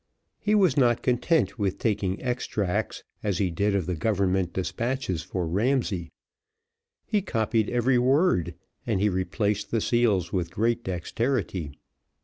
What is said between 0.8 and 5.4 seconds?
content with taking extracts, as he did of the government despatches